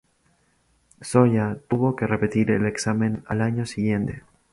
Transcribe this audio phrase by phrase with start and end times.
[1.05, 4.23] Zoya tuvo que repetir el examen al año siguiente.